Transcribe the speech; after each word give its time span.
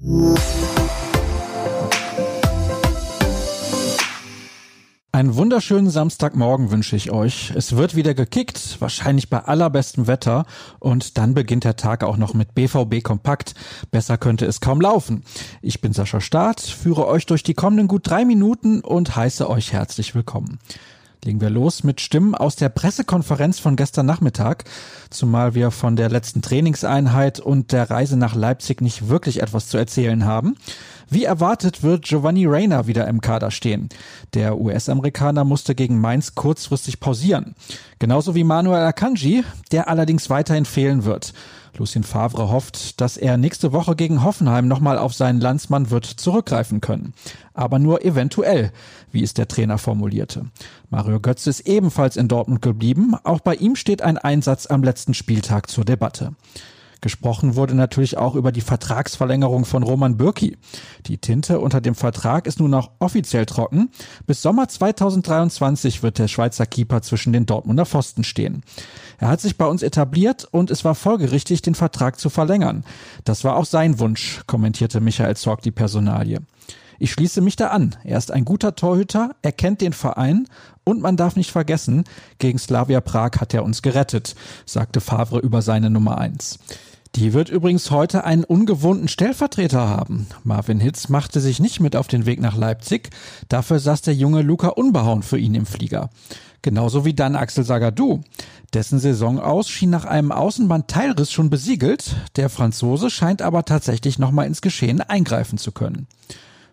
Einen 0.00 0.36
wunderschönen 5.34 5.90
Samstagmorgen 5.90 6.70
wünsche 6.70 6.94
ich 6.94 7.10
euch. 7.10 7.52
Es 7.56 7.74
wird 7.74 7.96
wieder 7.96 8.14
gekickt, 8.14 8.80
wahrscheinlich 8.80 9.28
bei 9.28 9.40
allerbestem 9.40 10.06
Wetter. 10.06 10.46
Und 10.78 11.18
dann 11.18 11.34
beginnt 11.34 11.64
der 11.64 11.74
Tag 11.74 12.04
auch 12.04 12.16
noch 12.16 12.32
mit 12.32 12.54
BVB 12.54 13.02
Kompakt. 13.02 13.56
Besser 13.90 14.18
könnte 14.18 14.46
es 14.46 14.60
kaum 14.60 14.80
laufen. 14.80 15.24
Ich 15.62 15.80
bin 15.80 15.92
Sascha 15.92 16.20
Staat, 16.20 16.60
führe 16.60 17.08
euch 17.08 17.26
durch 17.26 17.42
die 17.42 17.54
kommenden 17.54 17.88
gut 17.88 18.08
drei 18.08 18.24
Minuten 18.24 18.82
und 18.82 19.16
heiße 19.16 19.50
euch 19.50 19.72
herzlich 19.72 20.14
willkommen. 20.14 20.60
Legen 21.24 21.40
wir 21.40 21.50
los 21.50 21.82
mit 21.82 22.00
Stimmen 22.00 22.34
aus 22.34 22.54
der 22.54 22.68
Pressekonferenz 22.68 23.58
von 23.58 23.74
gestern 23.74 24.06
Nachmittag, 24.06 24.64
zumal 25.10 25.54
wir 25.54 25.70
von 25.72 25.96
der 25.96 26.08
letzten 26.10 26.42
Trainingseinheit 26.42 27.40
und 27.40 27.72
der 27.72 27.90
Reise 27.90 28.16
nach 28.16 28.34
Leipzig 28.34 28.80
nicht 28.80 29.08
wirklich 29.08 29.42
etwas 29.42 29.68
zu 29.68 29.78
erzählen 29.78 30.24
haben. 30.24 30.56
Wie 31.10 31.24
erwartet 31.24 31.82
wird 31.82 32.04
Giovanni 32.04 32.46
Reyna 32.46 32.86
wieder 32.86 33.08
im 33.08 33.20
Kader 33.20 33.50
stehen. 33.50 33.88
Der 34.34 34.58
US-Amerikaner 34.58 35.44
musste 35.44 35.74
gegen 35.74 36.00
Mainz 36.00 36.34
kurzfristig 36.34 37.00
pausieren. 37.00 37.54
Genauso 37.98 38.34
wie 38.34 38.44
Manuel 38.44 38.84
Akanji, 38.84 39.42
der 39.72 39.88
allerdings 39.88 40.30
weiterhin 40.30 40.66
fehlen 40.66 41.04
wird. 41.04 41.32
Lucien 41.78 42.02
Favre 42.02 42.50
hofft, 42.50 43.00
dass 43.00 43.16
er 43.16 43.36
nächste 43.36 43.72
Woche 43.72 43.96
gegen 43.96 44.24
Hoffenheim 44.24 44.68
nochmal 44.68 44.98
auf 44.98 45.14
seinen 45.14 45.40
Landsmann 45.40 45.90
wird 45.90 46.04
zurückgreifen 46.04 46.80
können. 46.80 47.14
Aber 47.54 47.78
nur 47.78 48.04
eventuell, 48.04 48.72
wie 49.12 49.22
es 49.22 49.34
der 49.34 49.48
Trainer 49.48 49.78
formulierte. 49.78 50.46
Mario 50.90 51.20
Götze 51.20 51.50
ist 51.50 51.60
ebenfalls 51.60 52.16
in 52.16 52.28
Dortmund 52.28 52.62
geblieben. 52.62 53.14
Auch 53.24 53.40
bei 53.40 53.54
ihm 53.54 53.76
steht 53.76 54.02
ein 54.02 54.18
Einsatz 54.18 54.66
am 54.66 54.82
letzten 54.82 55.14
Spieltag 55.14 55.70
zur 55.70 55.84
Debatte. 55.84 56.34
Gesprochen 57.00 57.54
wurde 57.54 57.74
natürlich 57.74 58.16
auch 58.16 58.34
über 58.34 58.52
die 58.52 58.60
Vertragsverlängerung 58.60 59.64
von 59.64 59.82
Roman 59.82 60.16
Bürki. 60.16 60.56
Die 61.06 61.18
Tinte 61.18 61.60
unter 61.60 61.80
dem 61.80 61.94
Vertrag 61.94 62.46
ist 62.46 62.60
nun 62.60 62.74
auch 62.74 62.90
offiziell 62.98 63.46
trocken. 63.46 63.90
Bis 64.26 64.42
Sommer 64.42 64.68
2023 64.68 66.02
wird 66.02 66.18
der 66.18 66.28
Schweizer 66.28 66.66
Keeper 66.66 67.02
zwischen 67.02 67.32
den 67.32 67.46
Dortmunder 67.46 67.86
Pfosten 67.86 68.24
stehen. 68.24 68.62
Er 69.18 69.28
hat 69.28 69.40
sich 69.40 69.56
bei 69.56 69.66
uns 69.66 69.82
etabliert 69.82 70.46
und 70.50 70.70
es 70.70 70.84
war 70.84 70.94
folgerichtig, 70.94 71.62
den 71.62 71.74
Vertrag 71.74 72.18
zu 72.18 72.30
verlängern. 72.30 72.84
Das 73.24 73.44
war 73.44 73.56
auch 73.56 73.64
sein 73.64 73.98
Wunsch, 73.98 74.42
kommentierte 74.46 75.00
Michael 75.00 75.36
Zorg 75.36 75.62
die 75.62 75.70
Personalie. 75.70 76.40
Ich 77.00 77.12
schließe 77.12 77.40
mich 77.40 77.54
da 77.54 77.68
an. 77.68 77.94
Er 78.02 78.18
ist 78.18 78.32
ein 78.32 78.44
guter 78.44 78.74
Torhüter, 78.74 79.36
er 79.42 79.52
kennt 79.52 79.80
den 79.80 79.92
Verein 79.92 80.48
und 80.82 81.00
man 81.00 81.16
darf 81.16 81.36
nicht 81.36 81.52
vergessen, 81.52 82.04
gegen 82.38 82.58
Slavia 82.58 83.00
Prag 83.00 83.32
hat 83.40 83.54
er 83.54 83.64
uns 83.64 83.82
gerettet, 83.82 84.34
sagte 84.66 85.00
Favre 85.00 85.38
über 85.38 85.62
seine 85.62 85.90
Nummer 85.90 86.18
eins. 86.18 86.58
Die 87.18 87.32
wird 87.32 87.48
übrigens 87.48 87.90
heute 87.90 88.22
einen 88.22 88.44
ungewohnten 88.44 89.08
Stellvertreter 89.08 89.88
haben. 89.88 90.28
Marvin 90.44 90.78
Hitz 90.78 91.08
machte 91.08 91.40
sich 91.40 91.58
nicht 91.58 91.80
mit 91.80 91.96
auf 91.96 92.06
den 92.06 92.26
Weg 92.26 92.40
nach 92.40 92.56
Leipzig. 92.56 93.10
Dafür 93.48 93.80
saß 93.80 94.02
der 94.02 94.14
junge 94.14 94.42
Luca 94.42 94.68
Unbehauen 94.68 95.24
für 95.24 95.36
ihn 95.36 95.56
im 95.56 95.66
Flieger. 95.66 96.10
Genauso 96.62 97.04
wie 97.04 97.14
dann 97.14 97.34
Axel 97.34 97.64
Sagadou. 97.64 98.20
Dessen 98.72 99.00
Saison 99.00 99.40
aus 99.40 99.68
schien 99.68 99.90
nach 99.90 100.04
einem 100.04 100.30
Außenbandteilriss 100.30 101.32
schon 101.32 101.50
besiegelt. 101.50 102.14
Der 102.36 102.48
Franzose 102.48 103.10
scheint 103.10 103.42
aber 103.42 103.64
tatsächlich 103.64 104.20
nochmal 104.20 104.46
ins 104.46 104.62
Geschehen 104.62 105.00
eingreifen 105.00 105.58
zu 105.58 105.72
können. 105.72 106.06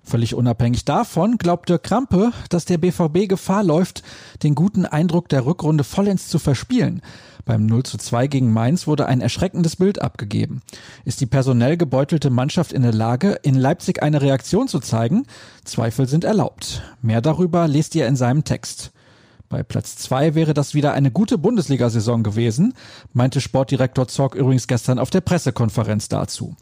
Völlig 0.05 0.35
unabhängig 0.35 0.85
davon 0.85 1.39
glaubt 1.39 1.67
Dirk 1.67 1.81
Krampe, 1.83 2.31
dass 2.49 2.65
der 2.65 2.77
BVB 2.77 3.27
Gefahr 3.27 3.63
läuft, 3.63 4.03
den 4.43 4.53
guten 4.53 4.85
Eindruck 4.85 5.29
der 5.29 5.47
Rückrunde 5.47 5.83
vollends 5.83 6.27
zu 6.27 6.37
verspielen. 6.37 7.01
Beim 7.43 7.65
0 7.65 7.83
zu 7.83 7.97
2 7.97 8.27
gegen 8.27 8.53
Mainz 8.53 8.85
wurde 8.85 9.07
ein 9.07 9.19
erschreckendes 9.19 9.75
Bild 9.75 10.01
abgegeben. 10.01 10.61
Ist 11.05 11.21
die 11.21 11.25
personell 11.25 11.75
gebeutelte 11.75 12.29
Mannschaft 12.29 12.71
in 12.71 12.83
der 12.83 12.93
Lage, 12.93 13.39
in 13.41 13.55
Leipzig 13.55 14.03
eine 14.03 14.21
Reaktion 14.21 14.67
zu 14.67 14.79
zeigen? 14.79 15.25
Zweifel 15.63 16.07
sind 16.07 16.23
erlaubt. 16.23 16.83
Mehr 17.01 17.21
darüber 17.21 17.67
lest 17.67 17.95
ihr 17.95 18.07
in 18.07 18.15
seinem 18.15 18.43
Text. 18.43 18.91
Bei 19.49 19.63
Platz 19.63 19.95
zwei 19.97 20.35
wäre 20.35 20.53
das 20.53 20.73
wieder 20.75 20.93
eine 20.93 21.11
gute 21.11 21.37
Bundesliga-Saison 21.37 22.23
gewesen, 22.23 22.73
meinte 23.13 23.41
Sportdirektor 23.41 24.07
Zorg 24.07 24.35
übrigens 24.35 24.67
gestern 24.67 24.99
auf 24.99 25.09
der 25.09 25.21
Pressekonferenz 25.21 26.09
dazu. 26.09 26.55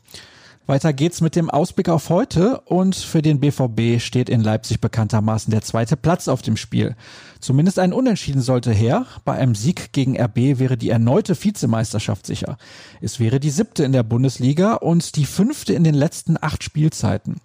Weiter 0.66 0.94
geht's 0.94 1.20
mit 1.20 1.36
dem 1.36 1.50
Ausblick 1.50 1.90
auf 1.90 2.10
heute 2.10 2.62
und 2.62 2.96
für 2.96 3.22
den 3.22 3.42
BVB 3.42 4.02
steht 4.02 4.30
in 4.30 4.40
Leipzig 4.40 4.80
bekanntermaßen 4.80 5.52
der 5.52 5.62
zweite 5.62 5.98
Platz 5.98 6.30
auf 6.30 6.42
dem 6.42 6.56
Spiel. 6.56 6.96
Zumindest 7.42 7.80
ein 7.80 7.92
Unentschieden 7.92 8.42
sollte 8.42 8.72
her. 8.72 9.06
Bei 9.26 9.34
einem 9.34 9.56
Sieg 9.56 9.92
gegen 9.92 10.18
RB 10.18 10.60
wäre 10.60 10.78
die 10.78 10.90
erneute 10.90 11.36
Vizemeisterschaft 11.36 12.26
sicher. 12.26 12.58
Es 13.02 13.20
wäre 13.20 13.42
die 13.42 13.50
siebte 13.50 13.84
in 13.84 13.92
der 13.92 14.04
Bundesliga 14.04 14.76
und 14.76 15.18
die 15.18 15.26
fünfte 15.26 15.74
in 15.74 15.84
den 15.84 15.96
letzten 15.96 16.38
acht 16.40 16.64
Spielzeiten. 16.64 17.42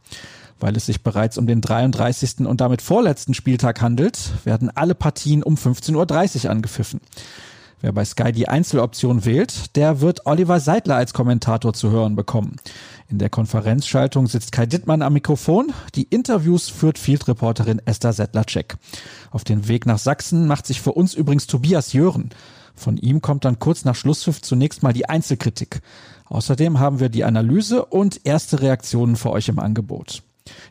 Weil 0.61 0.77
es 0.77 0.87
sich 0.87 1.03
bereits 1.03 1.39
um 1.39 1.49
den 1.49 1.61
33. 1.61 2.47
und 2.47 2.61
damit 2.61 2.83
vorletzten 2.83 3.35
Spieltag 3.35 3.81
handelt, 3.81 4.31
werden 4.45 4.71
alle 4.73 4.95
Partien 4.95 5.43
um 5.43 5.57
15.30 5.57 6.45
Uhr 6.45 6.51
angepfiffen. 6.53 7.01
Wer 7.81 7.93
bei 7.93 8.05
Sky 8.05 8.33
die 8.33 8.49
Einzeloption 8.49 9.25
wählt, 9.25 9.77
der 9.77 10.01
wird 10.01 10.27
Oliver 10.27 10.59
Seidler 10.59 10.97
als 10.97 11.15
Kommentator 11.15 11.73
zu 11.73 11.91
hören 11.91 12.17
bekommen. 12.17 12.57
In 13.09 13.19
der 13.19 13.31
Konferenzschaltung 13.31 14.27
sitzt 14.27 14.51
Kai 14.51 14.67
Dittmann 14.67 15.01
am 15.01 15.13
Mikrofon. 15.13 15.73
Die 15.95 16.03
Interviews 16.03 16.69
führt 16.69 16.99
Field-Reporterin 16.99 17.81
Esther 17.85 18.13
Settler-Check. 18.13 18.77
Auf 19.31 19.45
den 19.45 19.69
Weg 19.69 19.87
nach 19.87 19.99
Sachsen 19.99 20.49
macht 20.49 20.67
sich 20.67 20.81
für 20.81 20.93
uns 20.93 21.15
übrigens 21.15 21.47
Tobias 21.47 21.93
Jören. 21.93 22.31
Von 22.75 22.97
ihm 22.97 23.23
kommt 23.23 23.45
dann 23.45 23.61
kurz 23.61 23.85
nach 23.85 23.95
Schlusspfiff 23.95 24.43
zunächst 24.43 24.83
mal 24.83 24.93
die 24.93 25.09
Einzelkritik. 25.09 25.81
Außerdem 26.27 26.81
haben 26.81 26.99
wir 26.99 27.09
die 27.09 27.25
Analyse 27.25 27.85
und 27.85 28.27
erste 28.27 28.61
Reaktionen 28.61 29.15
für 29.15 29.31
euch 29.31 29.49
im 29.49 29.61
Angebot. 29.61 30.23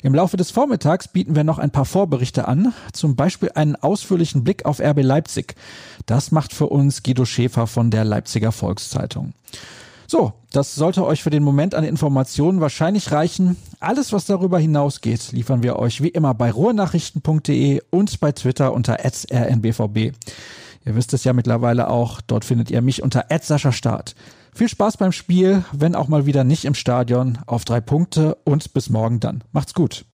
Im 0.02 0.14
Laufe 0.14 0.38
des 0.38 0.52
Vormittags 0.52 1.08
bieten 1.08 1.36
wir 1.36 1.44
noch 1.44 1.60
ein 1.60 1.72
paar 1.72 1.86
Vorberichte 1.86 2.48
an, 2.48 2.74
zum 2.94 3.16
Beispiel 3.16 3.52
einen 3.56 3.76
ausführlichen 3.76 4.44
Blick 4.44 4.66
auf 4.66 4.80
RB 4.80 5.04
Leipzig. 5.04 5.56
Das 6.06 6.32
macht 6.32 6.54
für 6.54 6.68
uns 6.68 7.04
Guido 7.04 7.26
Schäfer 7.26 7.68
von 7.68 7.92
der 7.92 8.04
Leipziger 8.04 8.52
Volkszeitung. 8.52 9.34
So, 10.10 10.32
das 10.54 10.76
sollte 10.76 11.06
euch 11.06 11.22
für 11.22 11.30
den 11.30 11.44
Moment 11.44 11.76
an 11.76 11.84
Informationen 11.84 12.62
wahrscheinlich 12.62 13.12
reichen. 13.12 13.58
Alles, 13.82 14.14
was 14.14 14.26
darüber 14.26 14.58
hinausgeht, 14.58 15.34
liefern 15.34 15.64
wir 15.64 15.78
euch 15.78 16.02
wie 16.02 16.08
immer 16.08 16.34
bei 16.34 16.50
ruhrnachrichten.de 16.50 17.82
und 17.90 18.20
bei 18.22 18.32
Twitter 18.32 18.72
unter 18.72 19.00
rnbvb. 19.04 20.14
Ihr 20.86 20.96
wisst 20.96 21.14
es 21.14 21.26
ja 21.26 21.34
mittlerweile 21.34 21.90
auch, 21.90 22.22
dort 22.22 22.46
findet 22.46 22.72
ihr 22.72 22.82
mich 22.82 23.04
unter 23.04 23.26
Start. 23.74 24.16
Viel 24.58 24.70
Spaß 24.70 24.98
beim 24.98 25.12
Spiel, 25.12 25.64
wenn 25.72 25.94
auch 25.94 26.08
mal 26.08 26.26
wieder 26.26 26.44
nicht 26.44 26.66
im 26.66 26.74
Stadion, 26.74 27.38
auf 27.46 27.64
drei 27.64 27.80
Punkte 27.80 28.40
und 28.44 28.74
bis 28.74 28.90
morgen 28.90 29.20
dann. 29.20 29.44
Macht's 29.52 29.76
gut. 29.76 30.08